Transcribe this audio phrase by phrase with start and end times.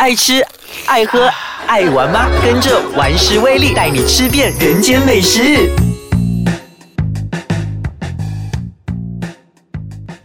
[0.00, 0.42] 爱吃、
[0.86, 1.28] 爱喝、
[1.66, 2.26] 爱玩吗？
[2.42, 5.70] 跟着玩食威力带你吃遍人间美食。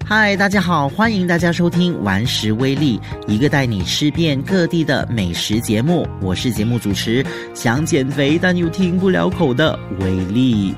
[0.06, 6.08] 嗨，大家好，欢迎大家收听《玩食威力》，一个带你吃遍各地的美食节目。
[6.22, 10.74] 我是节目主持，想减肥但又停不了口的威力。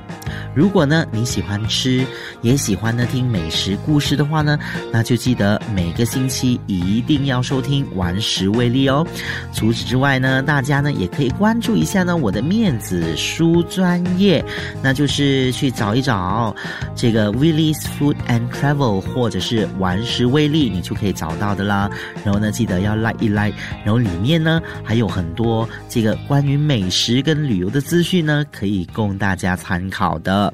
[0.58, 2.04] 如果呢你喜欢吃，
[2.42, 4.58] 也喜欢呢听美食故事的话呢，
[4.92, 9.06] 那就记得每个星期一定要收听《玩食威力》哦。
[9.54, 14.44] 除此之外呢，大家呢也可以关注一下呢我的面子书专业，
[14.82, 16.56] 那就是去找一找
[16.96, 21.88] 这个 Willis Food and Travel 或者是玩食威力，你就可以找到的啦。
[22.26, 23.54] 然后呢，记得要 like 一 like，
[23.86, 30.47] 然后里面呢还有很多这个关于美食跟旅游的资讯呢，可以供大家参考的。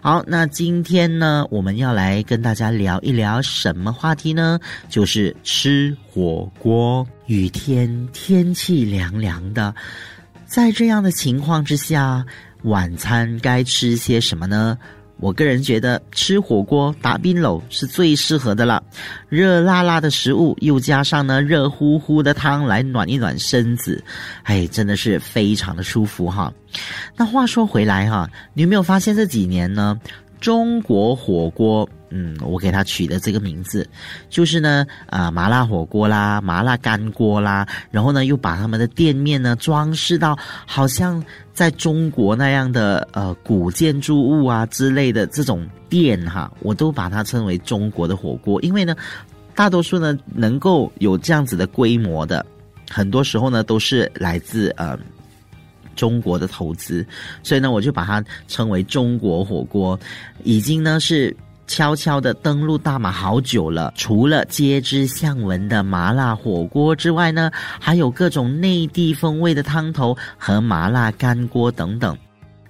[0.00, 4.58] 好，那今天呢，我们要来跟大家聊一聊什么话题呢？
[4.88, 7.06] 就是吃火锅。
[7.26, 9.74] 雨天，天气凉凉的，
[10.46, 12.24] 在这样的情况之下，
[12.62, 14.78] 晚餐该吃些什么呢？
[15.20, 18.82] 我个人觉得吃火锅打冰篓是最适合的了，
[19.28, 24.02] 热辣辣的食物又加上呢热乎乎的汤来暖一暖身子，
[24.44, 26.52] 哎，真的是非常的舒服哈。
[27.16, 29.98] 那话说回来哈，你有没有发现这几年呢，
[30.40, 31.88] 中国火锅？
[32.10, 33.86] 嗯，我给它取的这个名字，
[34.30, 41.22] 就是呢，啊，麻辣火锅啦，麻辣干锅啦，然后呢，又把他们的店面呢装饰到好像
[41.52, 48.96] 在中国那样的呃古建筑物啊之类的这种店哈，我都把它称为中国的火锅，因为呢，
[49.54, 52.46] 大多数呢能够有这样子的规模的，
[52.88, 54.98] 很多时候呢都是来自呃
[55.98, 57.04] 中国的投资，
[57.42, 59.98] 所以呢，我就把它称为中国火锅，
[60.44, 61.36] 已经呢是。
[61.70, 72.16] 悄悄的登陆大马好久了，除了街知巷闻的麻辣火锅之外呢，还有各种内地风味的汤头和麻辣干锅等等。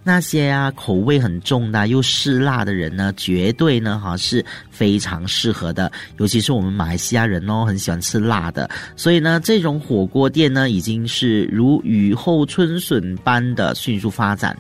[0.03, 5.91] 那些啊口味很重的又嗜辣的人呢，绝对呢哈是非常适合的。
[6.17, 14.57] 尤其是我们马来西亚人哦，很喜欢吃辣的，所以呢，这种火锅店呢，已经是如雨后春笋般的迅速发展。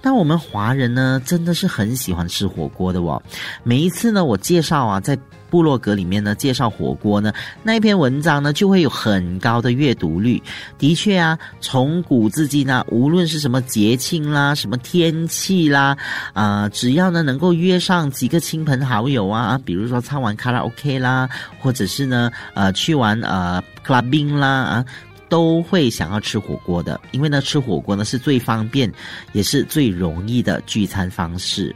[0.00, 3.22] 那我们华人呢，真的是很喜欢吃火锅的哦。
[3.62, 5.18] 每一次呢，我介绍啊，在
[5.50, 7.32] 部落格里面呢介绍火锅呢，
[7.62, 10.42] 那一篇文章呢就会有很高的阅读率。
[10.78, 15.96] 的确啊，从古至今呢，无论是什么节庆啦，什么天气啦，
[16.32, 21.28] 啊，只要呢能够约上几个亲朋好友啊，比如说唱完卡拉 OK 啦，
[21.60, 24.84] 或者是呢，呃，去玩呃 clubbing 啦啊。
[25.30, 28.92] 都会想要吃火锅的，因为呢，吃火锅呢是最方便，
[29.32, 31.74] 也是最容易的聚餐方式。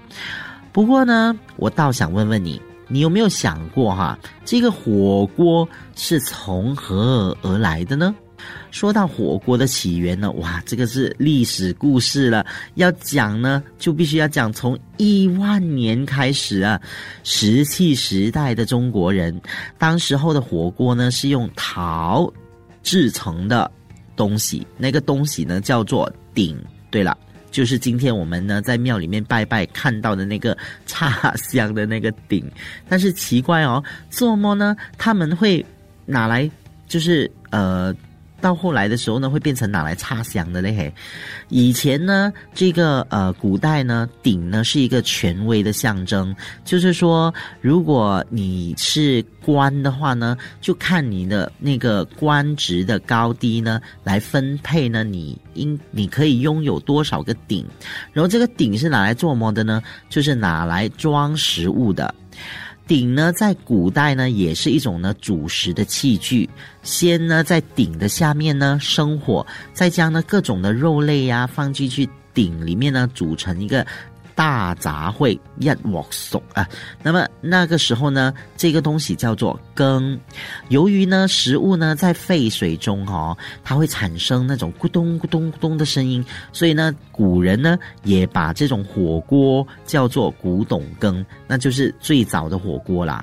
[0.71, 8.15] 不过呢，我倒想问问你，你有没有想过哈，这个火锅是从何而来的呢？
[8.71, 12.45] 说到火锅的起源呢，哇，这个是历史故事了。
[12.75, 16.81] 要讲呢，就必须要讲从亿万年开始啊，
[17.25, 19.41] 石器时代的中国人，
[19.79, 22.33] 当时候的火锅呢是用陶。
[22.81, 23.71] 制成的
[24.17, 26.57] 东西，那个东西呢叫做鼎。
[26.91, 27.15] 对了，
[27.51, 32.45] 就是今天我们呢在庙里面拜拜看到的那个插香的那个鼎。
[32.89, 34.77] 但是奇怪哦，做么呢？
[34.97, 35.65] 他们会
[36.07, 36.51] 拿来
[36.87, 37.95] 就是呃。
[38.41, 40.75] 到后来的时候呢，会变成拿来插香的嘞。
[40.75, 40.93] 嘿，
[41.49, 46.35] 以前呢，这个呃，古代呢，鼎呢是一个权威的象征，
[46.65, 57.67] 就是说，如果你是官的话呢，就看你的那个官职的高低呢，来分配呢，你应你可以拥有多少个鼎。
[58.13, 59.83] 然后这个鼎是拿来做么的呢？
[60.09, 62.15] 就是拿来装食物的。
[62.89, 66.49] 鼎呢，在古代呢，也是一种呢煮食的器具。
[66.83, 73.87] 先呢，在鼎的下面呢生火，再将呢各种的肉类呀放进去鼎里面呢，煮成一个。
[74.35, 76.65] 大杂烩一锅熟啊，
[77.03, 80.17] 那么那个时候呢，这个东西叫做羹。
[80.69, 93.23] 由于呢，食物呢在沸水中哦，它会产生那种咕咚咕咚咕咚的声音，所以呢，古人呢也把这种火锅叫做古董羹，那就是最早的火锅啦。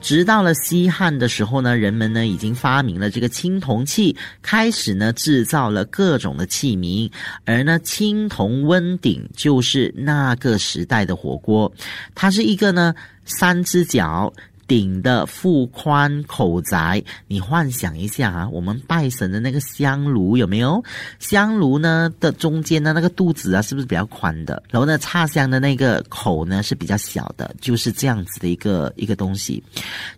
[0.00, 7.08] 直到了西汉的时候呢，人们呢已经发明了这个青铜器，开始呢制造了各种的器皿，
[7.44, 10.58] 而呢青铜温鼎就是那个。
[10.64, 11.70] 时代的火锅，
[12.14, 12.94] 它是一个呢
[13.26, 14.32] 三只脚
[14.66, 20.82] 顶的腹宽口窄，你幻想一下啊，我们拜神的那个香炉有没有？
[21.18, 24.62] 香炉呢的中间的那个肚子啊，是不是比较宽的？
[24.70, 29.62] 然后呢，插香的那个口呢是比较小的，就是这样子的一个一个东西。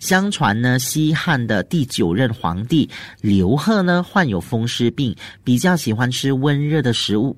[0.01, 2.89] 相传呢，西汉的第九任皇帝
[3.21, 7.37] 刘贺呢患有风湿病，比较喜欢吃温热的食物，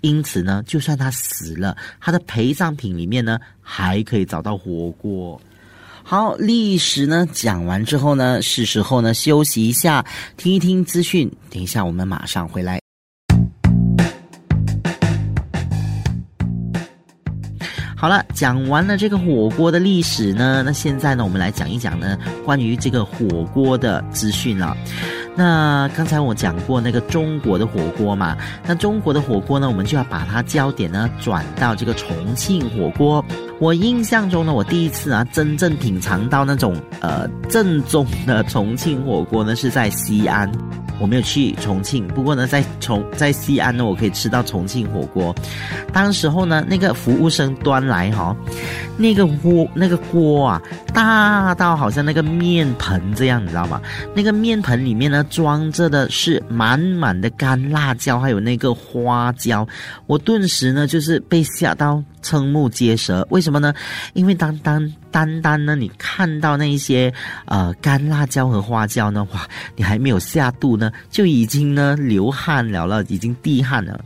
[0.00, 5.40] 因此呢，就算他死了，他的陪葬品里面呢还可以找到火锅。
[6.10, 10.02] 好，历史呢讲完之后呢，是时候呢休息一下，
[10.38, 11.30] 听一听资讯。
[11.50, 12.80] 等一下，我们马上回来。
[17.94, 24.74] 好了，讲完了这个火锅的历史呢，那现在呢，我们来讲一讲呢关于这个火锅的资讯了。
[25.38, 28.36] 那刚才我讲过那个中国的火锅嘛，
[28.66, 33.24] 那中国的火锅呢，我们就要把它焦点呢转到这个重庆火锅。
[33.60, 40.50] 我印象中呢，我第一次啊真正品尝到那种呃正宗的重庆火锅呢，是在西安。
[40.98, 45.34] 我没有去重庆，不过呢，在重在西安呢，我可以吃到重庆火锅。
[45.92, 48.36] 当时候呢，那个服务生端来哈，
[48.96, 50.62] 那个锅那个锅啊，
[50.92, 53.80] 大到好像那个面盆这样，你知道吗？
[54.14, 59.66] 那个面盆里面呢，装着的是满满的干辣椒，还有那个花椒。
[60.06, 63.26] 我顿时呢，就是被吓到瞠目结舌。
[63.30, 63.72] 为什么呢？
[64.14, 64.92] 因为当当。
[65.10, 67.12] 单单呢，你看到那一些
[67.46, 73.98] 呃干辣椒和花椒呢，哇，你还没有下肚呢，就已经呢流汗了了，已经滴汗了。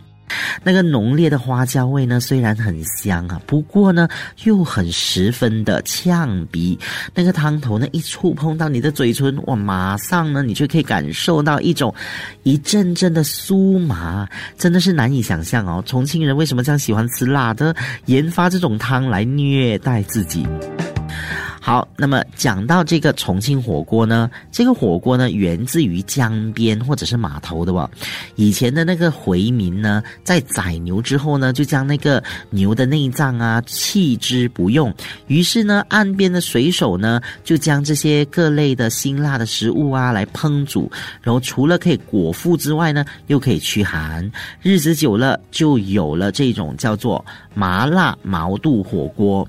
[0.63, 4.09] 那个浓烈的花椒味呢，虽然很香啊，不过呢
[4.45, 6.79] 又很十分的呛鼻。
[7.15, 11.95] 那个汤头呢一触碰到你的嘴唇，哇，马上呢你就可以感受到一种
[12.43, 15.83] 一阵阵的酥麻，真的是难以想象哦。
[15.87, 17.75] 重庆人为什么这样喜欢吃辣的？
[18.07, 20.47] 研发这种汤来虐待自己。
[21.65, 27.89] 好，那么讲到这个重庆火锅呢，这个火锅呢源自于江边或者是码头的吧。
[28.35, 32.21] 以前的那个回民呢，在宰牛之后呢，就将那个
[32.51, 34.93] 牛的内脏啊弃之不用，
[35.29, 40.91] 于是呢，岸边的水手呢，就将这些各类的辛辣的食物啊来烹煮，
[41.23, 44.29] 然后除了可以果腹之外呢，又可以驱寒。
[44.63, 47.25] 日子久了，就有了这种叫做
[47.55, 49.49] 麻辣毛肚火锅。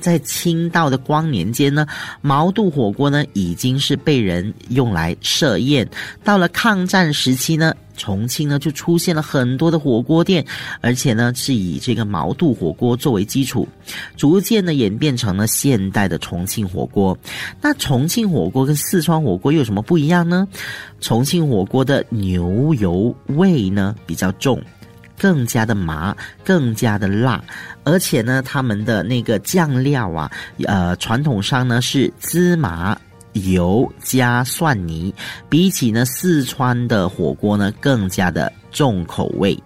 [0.00, 1.86] 在清道的光年间呢，
[2.20, 5.88] 毛肚火锅呢已经是被人用来设宴。
[6.24, 10.44] 到了抗战时期呢，重庆呢就出现了很多的火锅店，
[10.80, 13.66] 而且呢是以这个毛肚火锅作为基础，
[14.16, 17.16] 逐渐的演变成了现代的重庆火锅。
[17.60, 20.46] 那重庆火锅跟四川火锅又有什么不一样呢？
[21.00, 24.60] 重庆火锅的牛油味呢比较重。
[25.18, 27.42] 更加的麻，更加的辣，
[27.84, 30.30] 而且呢，他们的那个酱料啊，
[30.64, 32.96] 呃，传统上呢是芝麻
[33.32, 35.12] 油加蒜泥，
[35.48, 39.58] 比起呢四川的火锅呢更加的重口味。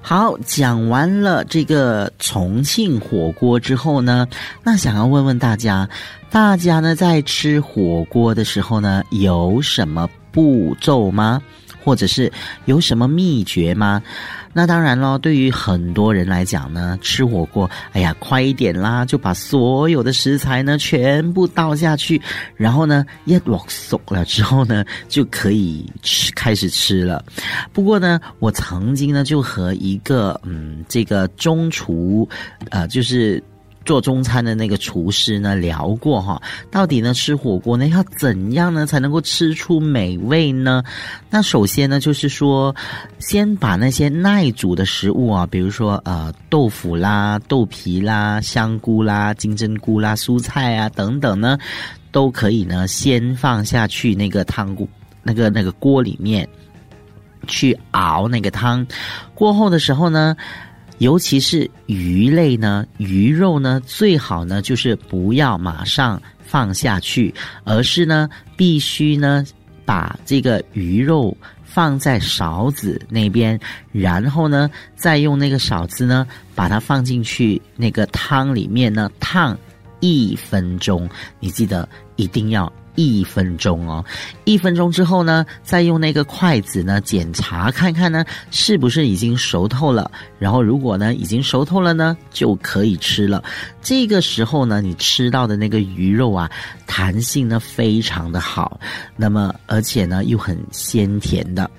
[0.00, 4.26] 好，讲完了这个重庆火锅之后呢，
[4.62, 5.88] 那想要问问大家，
[6.30, 11.42] 大家呢在吃火锅的时候呢有什么步骤吗？
[11.86, 12.30] 或者是
[12.64, 14.02] 有什么秘诀吗？
[14.52, 22.20] 那当然咯，对于很多人来讲呢，吃火锅，哎呀，快一点啦，就把所有的食材呢全部倒下去，
[22.56, 27.24] 然后呢一锅熟了之后呢，就可以吃开始吃了。
[27.72, 32.28] 不过呢，我曾经呢就和一个嗯这个中厨，
[32.70, 33.40] 呃，就是。
[33.86, 40.82] 做中餐的那个厨师呢聊过哈，到底呢吃火锅呢要怎样呢才能够吃出美味呢？
[41.30, 42.74] 那首先呢就是说，
[43.20, 51.56] 先把那些耐煮的食物啊，比如说呃豆腐啦、豆皮啦、香菇啦、金针菇啦、蔬菜啊等等呢，
[52.10, 54.86] 都可以呢先放下去那个汤锅
[55.22, 56.46] 那个那个锅里面
[57.46, 58.84] 去熬那个汤，
[59.32, 60.36] 过后的时候呢。
[60.98, 67.34] 尤其是鱼类呢，鱼肉呢，最好呢就是不要马上放下去，
[67.64, 69.44] 而是呢必须呢
[69.84, 73.58] 把这个鱼肉放在勺子那边，
[73.92, 79.56] 然后呢再用那个勺子呢把它放进去那个汤里面呢烫
[80.06, 81.08] 一分钟，
[81.40, 82.72] 你记得一定要。
[82.98, 84.02] 一分钟哦，
[84.44, 90.10] 一分钟之后呢，再用那个筷子呢检查看看呢，是不是已经熟透了。
[90.38, 93.44] 然后如果呢已经熟透了呢，就可以吃了。
[93.82, 96.50] 这个时候呢，你吃到的那个鱼肉啊，
[96.86, 98.80] 弹性呢非常的好，
[99.14, 101.70] 那么而且呢又很鲜甜的。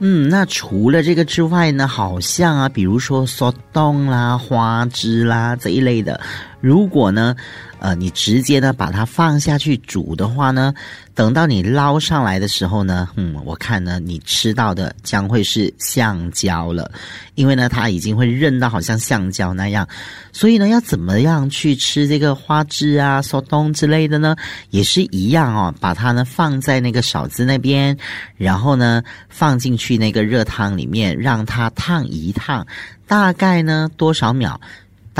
[0.00, 6.20] 嗯，那除了这个之外呢，好像啊，比如说嗦冻啦、花枝啦这一类的。
[6.60, 7.34] 如果呢，
[7.78, 10.74] 呃，你直接呢把它放下去煮的话呢，
[11.14, 16.90] 等到你捞上来的时候呢，嗯，我看呢你吃到的将会是橡胶了，
[17.34, 19.88] 因为呢它已经会韧到好像橡胶那样。
[20.32, 24.36] 所以呢，要怎么样去吃这个花枝啊、烧冬之类的呢？
[24.70, 27.96] 也是一样哦，把它呢放在那个勺子那边，
[28.36, 32.66] 然后呢放进去那个热汤里面，让它烫一烫，
[33.06, 34.60] 大概呢多少秒？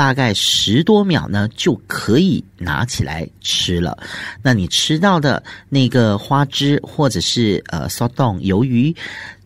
[0.01, 3.95] 大概十多秒呢就可以拿起来吃了。
[4.41, 8.95] 那你吃到的那个花枝或者是呃烧冻鱿鱼，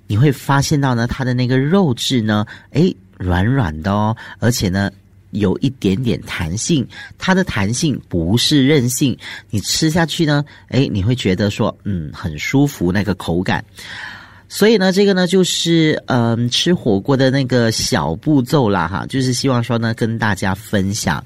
[0.07, 4.89] 你会发现到呢它的那个肉质呢，诶软软的哦，而且呢。
[5.31, 9.17] 有一点点弹性，它的弹性不是韧性，
[9.49, 13.61] 你吃下去呢，哎，你会觉得说，嗯，很舒服那个口感。
[14.55, 21.21] 所以呢，这个呢就是嗯吃火锅的那个小步骤啦，哈，就是希望说呢跟大家分享。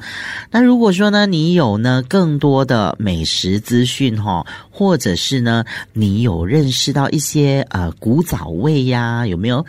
[0.49, 9.63] 那如果说呢你有呢更多的美食资讯哈，或者是呢你有认识到一些呃古早味呀，有没有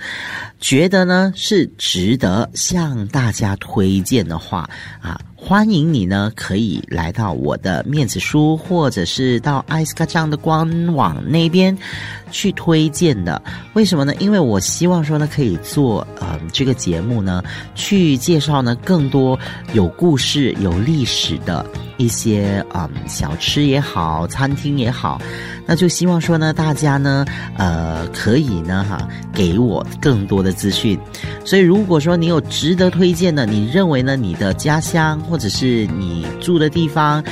[0.59, 4.67] 觉得呢是值得向大家推荐的话
[5.03, 5.21] 啊？
[5.51, 11.77] 欢迎你呢，可以来到我的面子书，或者是到艾斯卡酱的官网那边
[12.31, 13.43] 去推荐的。
[13.73, 14.15] 为什么呢？
[14.21, 17.43] 因为我希望说呢，可以做呃这个节目呢，
[17.75, 19.37] 去介绍呢更多
[19.73, 21.67] 有故事、有历史的
[21.97, 25.21] 一些嗯小吃也好，餐厅也好。
[25.71, 27.25] 那就希望说呢，大家呢，
[27.57, 30.99] 呃，可以呢，哈，给我更多的资讯。
[31.45, 37.23] 所以，如果说你有值得推荐的，你认为呢，你的家乡或者是你住的地方，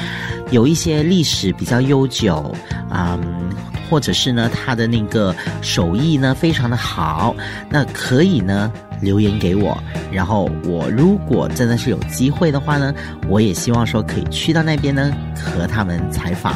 [0.53, 2.55] 有一些历史比较悠久，
[2.89, 3.19] 啊。
[3.91, 7.35] 或者是呢，他的那个手艺呢非常的好，
[7.71, 9.77] 那可以呢留言给我，
[10.11, 12.95] 然后我如果真的是有机会的话呢，
[13.29, 16.55] 我也希望说可以去到那边呢和他们采访。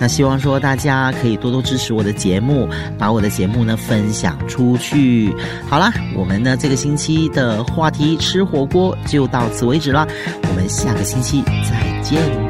[0.00, 5.34] 那希望说大家可以多多支持我的节目，把我的节目呢分享出去。
[5.68, 10.06] 好啦，我们呢这个星期的话题吃火锅就到此为止了，
[10.48, 12.47] 我们下个星期再见。